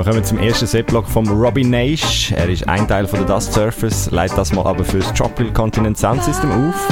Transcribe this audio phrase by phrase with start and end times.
[0.00, 2.32] Wir kommen zum ersten Setblock von Robin Nash.
[2.32, 5.98] Er ist ein Teil von der Dust Surface, leitet das mal aber fürs Tropical Continent
[5.98, 6.88] Sound System auf.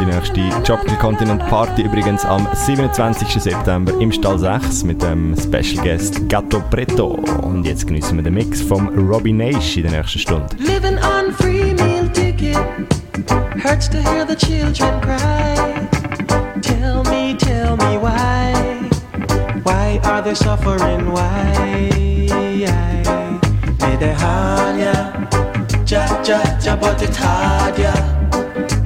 [0.00, 3.42] Die nächste Tropical Continent Party übrigens am 27.
[3.42, 7.18] September im Stall 6 mit dem Special Guest Gatto Preto.
[7.42, 10.46] Und jetzt genießen wir den Mix von Robin Nash in der nächsten Stunde.
[10.58, 12.56] Living on free meal ticket
[13.60, 15.88] hurts to hear the children cry.
[16.62, 18.45] Tell me, tell me why.
[19.66, 21.10] Why are they suffering?
[21.10, 21.96] Why?
[23.80, 25.12] Medehania,
[25.86, 27.94] ja, ja, ja, but it hard, yeah.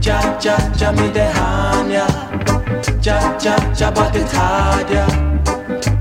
[0.00, 2.06] Ja, ja, ja, Medehania,
[3.02, 5.08] ja, ja, ja, but it hard, yeah.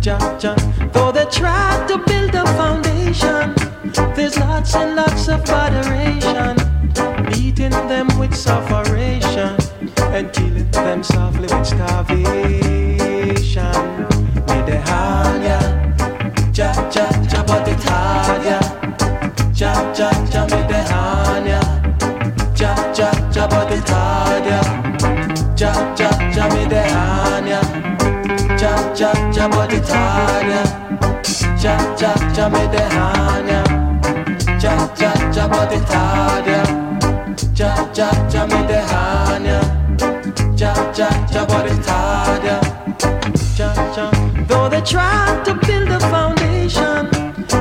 [0.01, 0.55] Ja, ja.
[0.93, 3.55] Though they try to build a foundation,
[4.15, 6.55] there's lots and lots of adoration,
[7.31, 9.55] beating them with sufferation
[10.13, 12.59] and killing them softly with starvation.
[29.49, 30.65] Ja, ja, but it hard, yeah.
[31.61, 33.63] Ja, ja, ja, Medehania,
[34.61, 36.67] ja, ja, ja, but it hard, yeah.
[37.55, 39.61] Ja, ja, ja, Medehania,
[40.57, 42.61] ja, ja, ja, but it hard, yeah.
[43.57, 44.09] Ja, ja.
[44.47, 47.09] Though they try to build a foundation,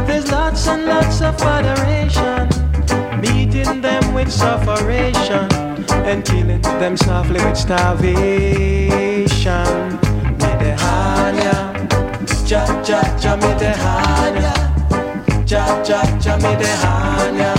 [0.07, 2.49] there's lots and lots of adoration,
[3.21, 5.49] meeting them with sufferation
[6.07, 8.09] and killing them softly with starvation.
[11.39, 11.73] Medehania,
[12.47, 14.53] ja, ja, ja, Medehania,
[15.47, 17.58] cha cha ja, Medehania, ja,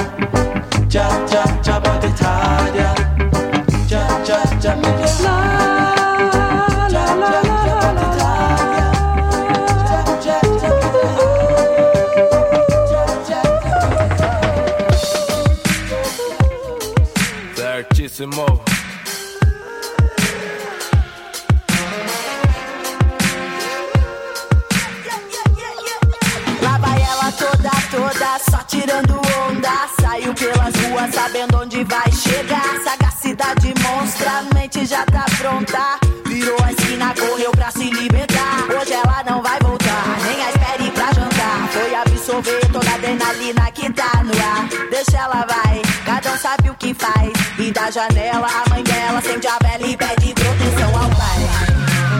[47.99, 51.39] janela, a mãe dela a vela e pede proteção ao pai.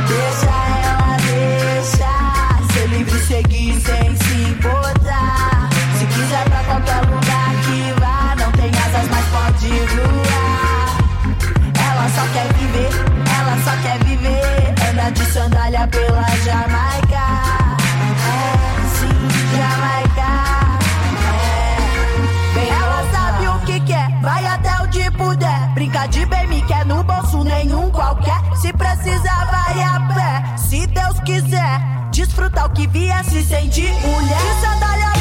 [0.10, 0.52] Deixa
[0.84, 2.04] ela, deixa
[2.74, 4.99] Ser livre, seguir sem se importar
[32.88, 34.40] que se sentir mulher.
[34.62, 35.19] Sandália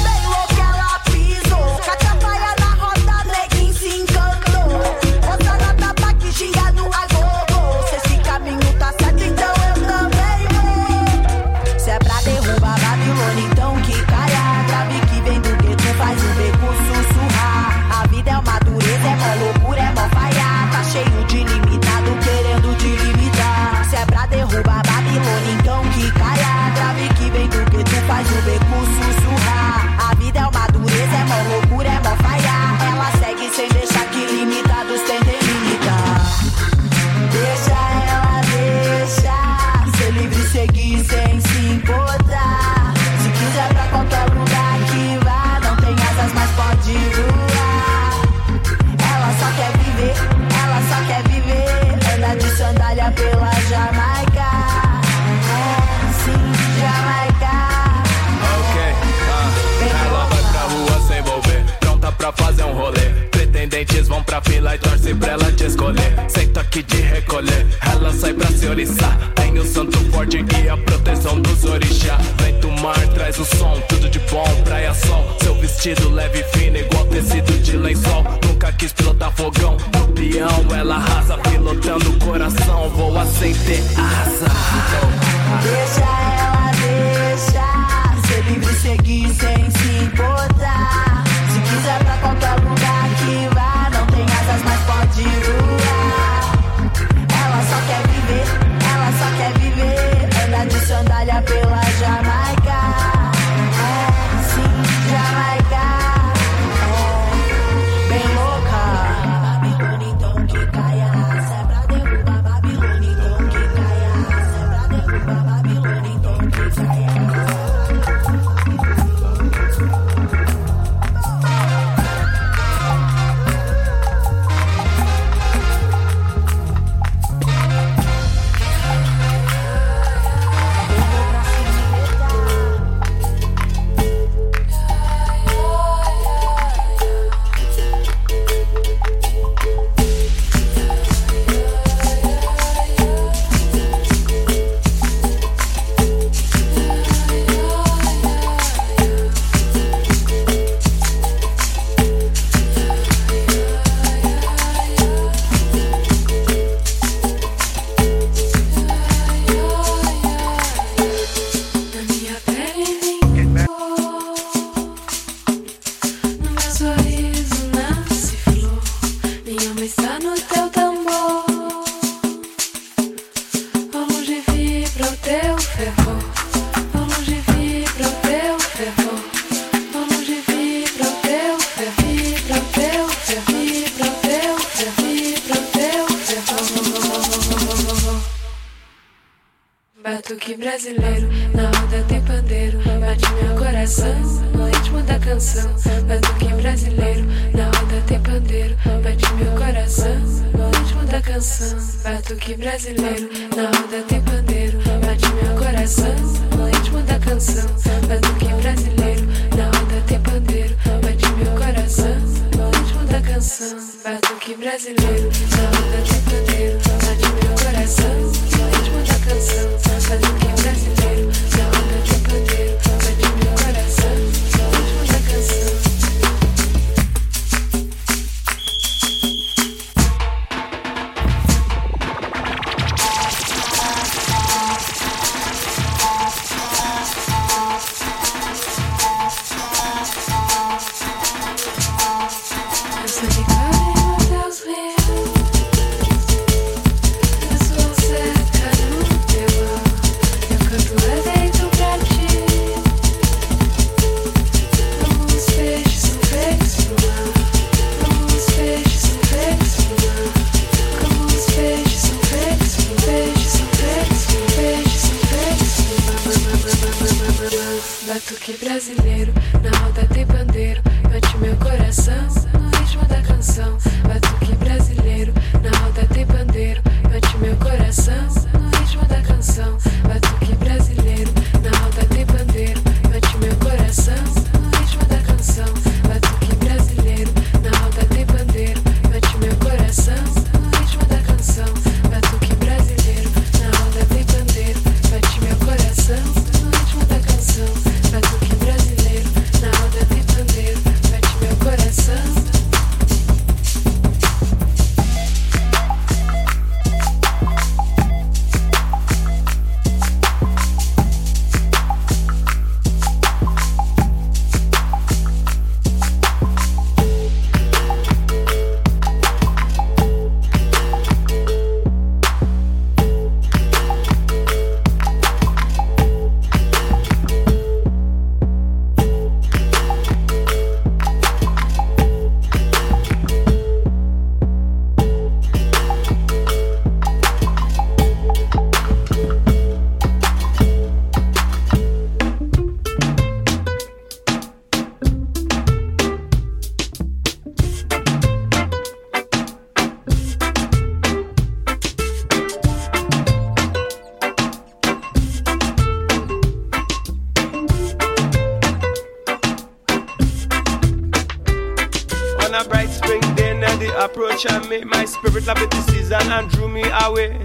[364.08, 365.72] approach I made my spirit love it.
[365.88, 367.38] Season and drew me away.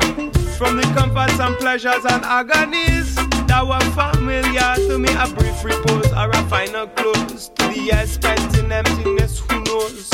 [0.57, 3.15] From the comforts and pleasures and agonies
[3.47, 8.11] That were familiar to me A brief repose or a final close To the years
[8.11, 10.09] spent in emptiness who knows?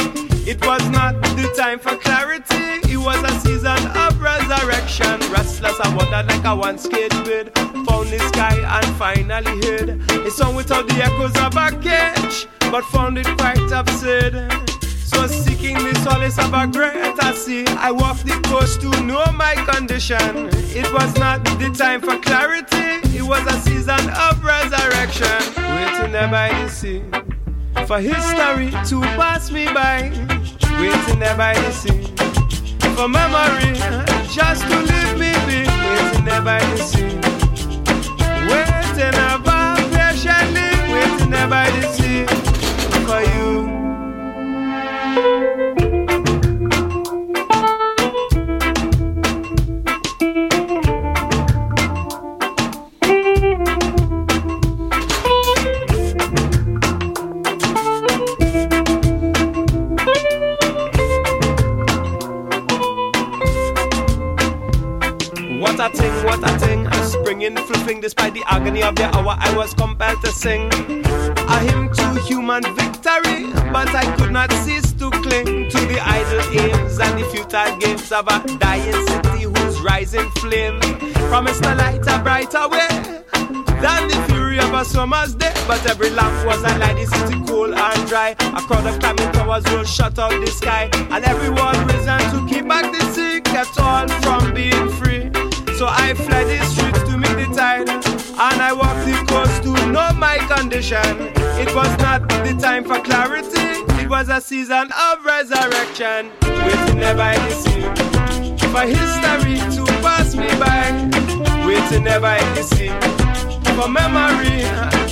[0.47, 2.91] It was not the time for clarity.
[2.91, 5.19] It was a season of resurrection.
[5.31, 7.51] Restless I wandered like a one-skate bird
[7.85, 9.89] Found the sky and finally hid.
[10.11, 14.78] A song without the echoes of a cage But found it quite absurd
[15.09, 19.55] so seeking the solace of a greater sea, I walked the coast to know my
[19.71, 20.49] condition.
[20.81, 25.39] It was not the time for clarity, it was a season of resurrection.
[25.75, 27.01] Waiting there by the sea,
[27.87, 30.11] for history to pass me by.
[30.79, 32.03] Waiting there by the sea,
[32.95, 33.73] for memory
[34.29, 35.59] just to leave me be.
[35.89, 37.15] Waiting there by the sea,
[38.51, 41.98] waiting ever patiently, waiting there by the sea
[45.19, 45.98] Música
[67.89, 70.69] flipping, despite the agony of the hour, I was compelled to sing.
[70.73, 76.41] A hymn to human victory, but I could not cease to cling to the idle
[76.59, 80.79] aims and the futile games of a dying city whose rising flame
[81.29, 82.89] promised a light a brighter way
[83.81, 85.53] than the fury of a summer's day.
[85.67, 88.35] But every lamp was a light, the city cold and dry.
[88.39, 92.67] A crowd of climbing towers will shut out the sky, and everyone risen to keep
[92.67, 95.31] back the sick, kept all from being free.
[95.79, 97.18] So I fled the streets to
[97.59, 98.05] meet
[98.39, 101.03] and I walked the coast to know my condition.
[101.59, 106.31] It was not the time for clarity, it was a season of resurrection.
[106.41, 107.81] Waiting there by the sea,
[108.71, 111.09] for history to pass me by.
[111.67, 112.93] Waiting never in the sea.
[113.75, 114.63] For memory,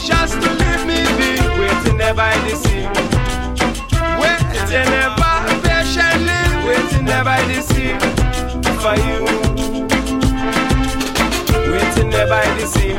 [0.07, 2.87] just to leave me be, waiting never in the sea.
[4.21, 5.35] Waiting never
[5.67, 7.93] patiently, waiting never in the sea.
[8.81, 9.66] For you,
[11.77, 12.93] waiting never in the sea.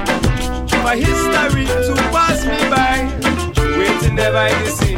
[0.82, 2.97] For history to pass me by,
[3.78, 4.97] waiting never in the sea.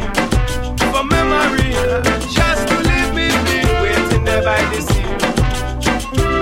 [0.91, 1.73] For memory,
[2.37, 5.07] just to leave me be, waiting never in the sea.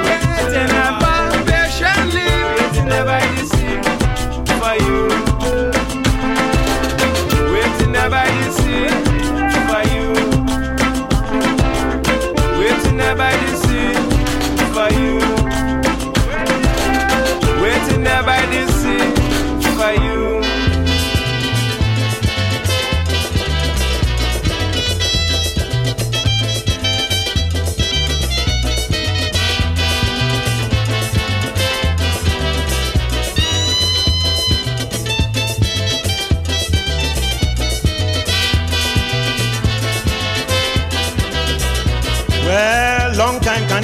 [0.05, 0.69] Waiting
[1.49, 3.31] patiently, waiting in the.
[4.59, 4.97] For you,
[7.53, 8.19] waiting in the.
[9.67, 10.07] For you,
[12.59, 13.48] waiting in the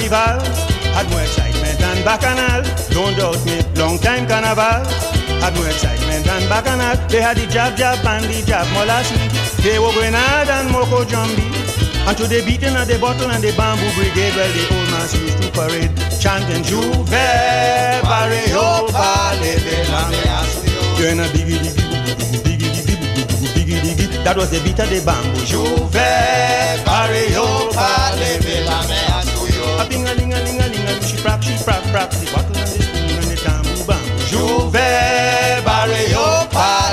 [0.08, 0.44] carnival
[0.94, 2.62] had more excitement than bacchanal.
[2.90, 4.84] Don't doubt me, long time carnival
[5.40, 6.96] had more excitement than bacchanal.
[7.08, 9.18] They had the jab jab and the jab molasses.
[9.62, 11.52] They were grenade and moko jumbie.
[12.06, 15.06] And to the beating of the bottle and the bamboo brigade, well, the old man
[15.26, 20.06] used to parade, chanting Juve Barrio oh, Pale de la
[21.10, 21.82] in a biggie diggy,
[22.42, 22.96] biggie diggy,
[23.54, 24.24] biggie diggy.
[24.24, 25.44] That was the beat of the bamboo.
[25.44, 25.92] Juve
[26.86, 29.15] Barrio oh, Pale de la Mea.
[29.78, 31.52] A bing a ling a ling a ling a she she
[32.20, 33.98] the bottle and the spoon and the.
[34.28, 34.72] Juve
[35.64, 36.86] Barrio Pale.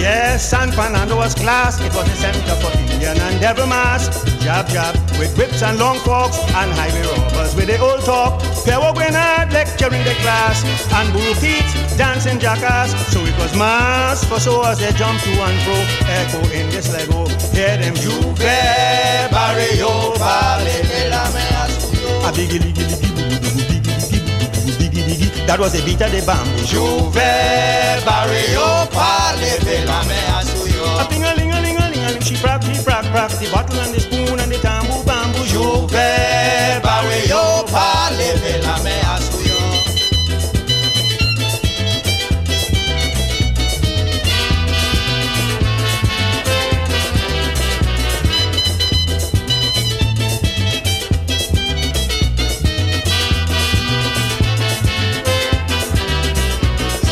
[0.00, 1.78] Yes, San Fernando was class.
[1.80, 4.10] It was the center for Indian and devil mass.
[4.44, 8.42] Jab jab with whips and long forks and highway robbers with the old talk.
[8.64, 10.60] Pierrot Grenade lecturing the class
[10.92, 11.64] and Buru Pete
[11.96, 12.92] dancing jackass.
[13.10, 15.76] So it was mass for so as they jump to and fro.
[16.12, 17.26] Echo in this Lego.
[17.56, 18.36] Hear them Juve
[19.32, 22.28] Barrio Vale de la Mea Suyo.
[22.28, 23.00] A biggie biggie biggie.
[25.46, 26.64] That was the beat of the bamboo.
[26.68, 27.14] Juve
[28.04, 28.84] Barrio
[29.64, 30.49] de la Mea
[33.10, 33.30] prack.
[33.38, 35.44] The bottle and the spoon and the tamboo bamboo.
[35.44, 39.58] Juve Barrio Vale de la Mea Suyo.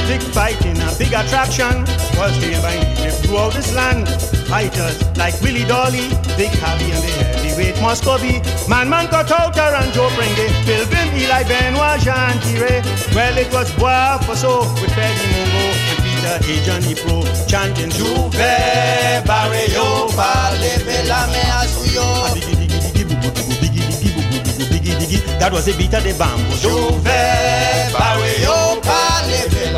[0.05, 1.85] Stick fighting, a big attraction,
[2.17, 4.38] was by Egypt throughout this land.
[4.49, 6.09] Fighters like Willie Dolly,
[6.41, 12.01] Big Javi and the heavyweight Muscovy, Man Man Kotautar and Joe Pringle, Pilgrim, Eli Benoit,
[12.01, 12.81] Jean Tiré.
[13.15, 18.33] Well, it was Bois Fosso with Peggy Mungo and Peter Ajan Pro chanting Juve
[19.29, 22.09] Barrio Vale de la Mea Suyo.
[22.33, 25.39] Biggie, diggy, diggy, boo, boo, boo, biggie, diggy, boo, boo, boo, biggie, diggy.
[25.39, 26.57] That was the beat of the bamboo.
[26.57, 27.05] Juve
[27.93, 29.73] Barrio Vale de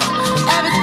[0.00, 0.73] down to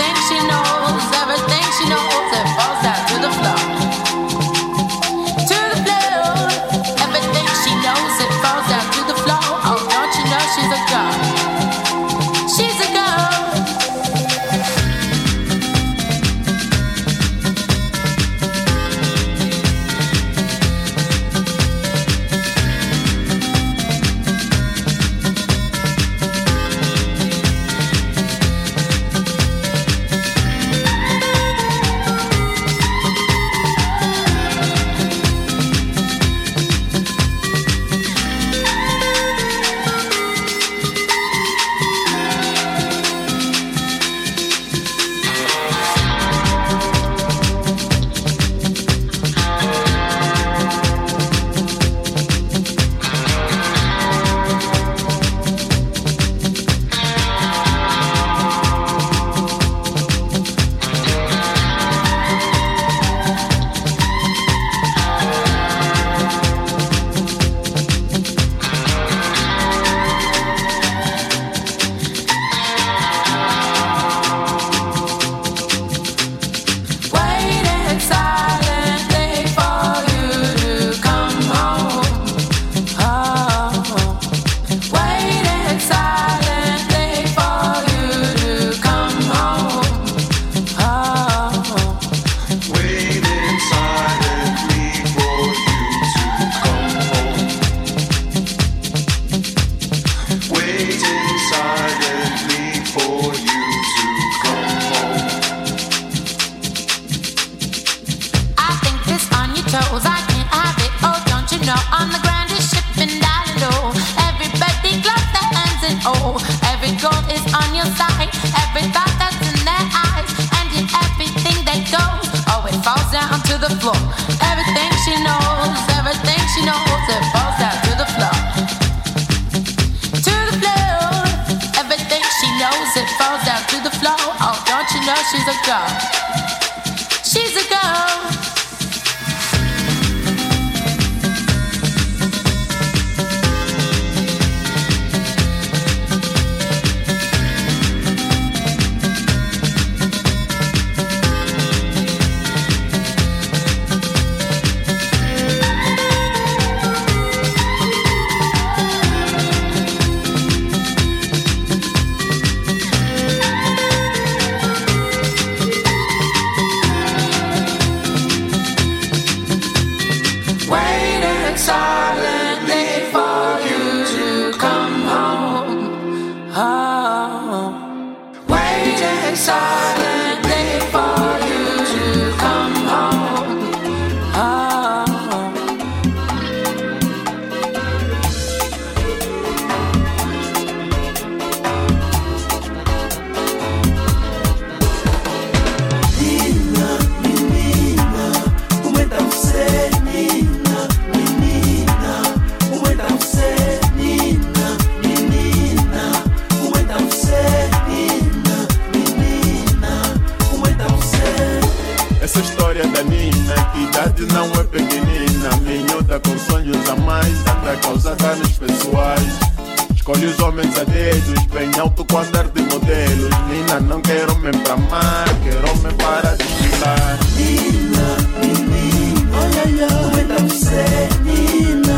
[219.95, 223.29] Escolhe os homens a dedos, bem alto com andar de modelos.
[223.49, 227.19] Nina, não quero homem pra amar, quero homem para desfilar.
[227.35, 231.97] Nina, menina, oi, oi, oi, cuida você, Nina,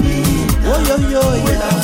[0.00, 1.83] menina, oi, oi, oi, cuida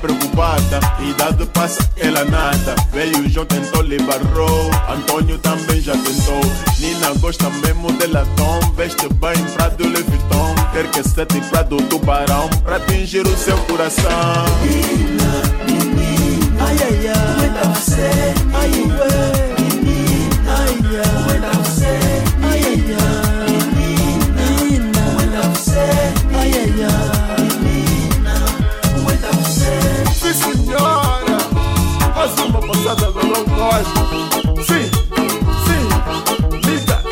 [0.00, 2.74] preocupada, idade passa, ela nada.
[2.92, 6.40] Veio João tentou lhe barrou, Antônio também já tentou.
[6.78, 10.54] Nina gosta mesmo de latão, veste bem pra do Louis Vuitton.
[10.72, 14.44] Quer que sete pra do tubarão, pra atingir o seu coração.
[16.60, 18.10] Ai, ai, ai, cuida você,
[18.54, 19.47] ai, ué,
[32.88, 34.00] passada do não gosto.
[34.64, 34.88] Sim,
[35.66, 35.82] sim,
[36.66, 37.02] linda,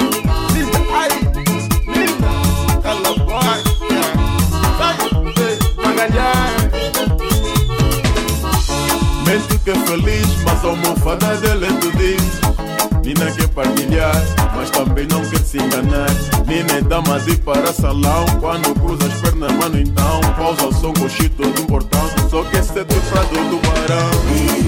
[0.55, 1.11] linda, ai,
[1.87, 2.31] linda,
[2.83, 3.57] cala boca.
[4.79, 4.97] Sai,
[5.85, 6.73] magalhães.
[9.27, 12.41] Mente que é feliz, mas a almofada dele tu diz.
[13.05, 14.17] Nina quer partilhar,
[14.55, 16.11] mas também não quer se enganar.
[16.47, 18.25] Nina é dama de para salão.
[18.41, 22.01] Quando cruza as pernas, mano, então pausa o som com o chito do portão.
[22.31, 24.66] Só quer ser do do barão.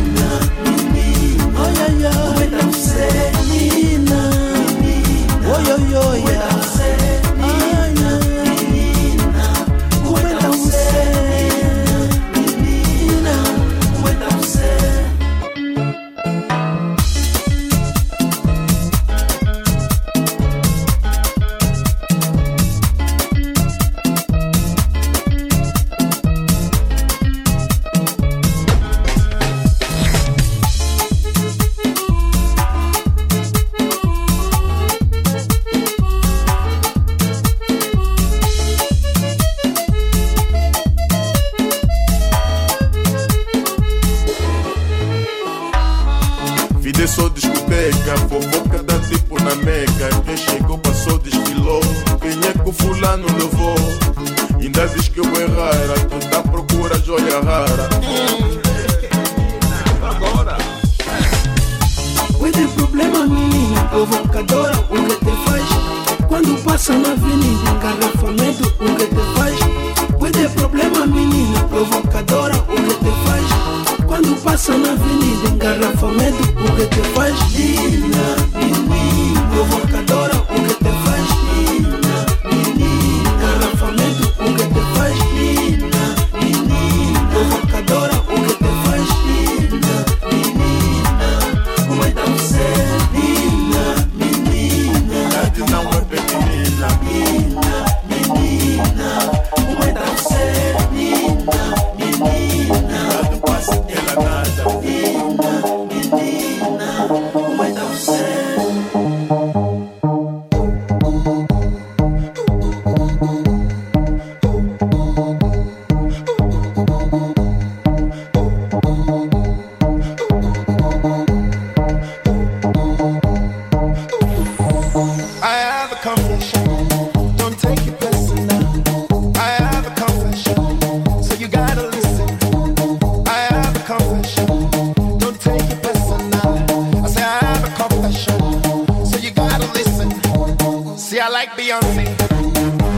[141.20, 142.06] I like Beyonce,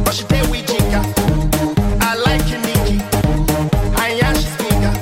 [0.04, 1.00] but she did we Jigga.
[2.02, 3.00] I like Nicki.
[3.96, 4.92] I am she speaker.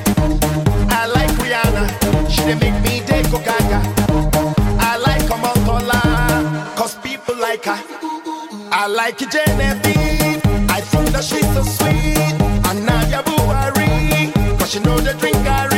[0.88, 2.30] I like Rihanna.
[2.30, 3.80] She did make me day gaga.
[4.78, 7.82] I like Omotola, cause people like her.
[8.70, 10.40] I like Genevieve,
[10.70, 12.34] I think that she's so sweet.
[12.68, 15.77] And Nadia Buhari, cause she know the drink Gary.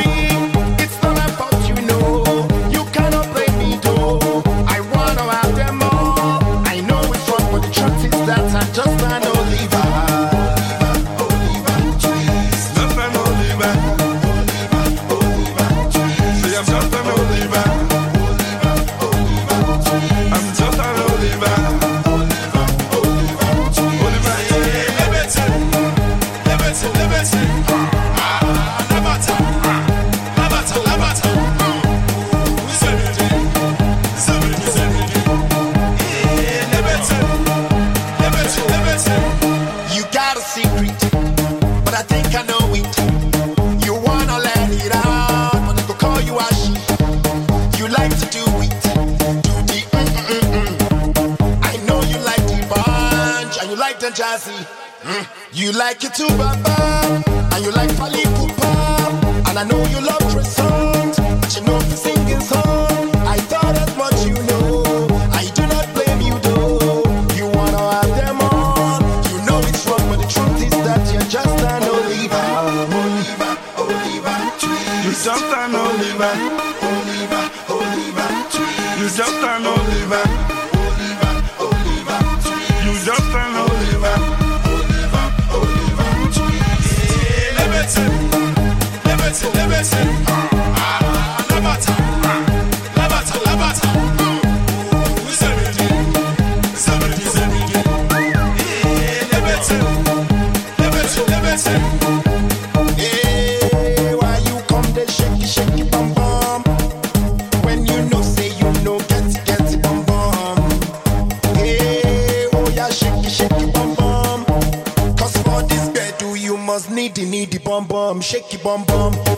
[118.31, 119.30] shake bum bum, bum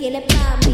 [0.00, 0.69] Infatti le parli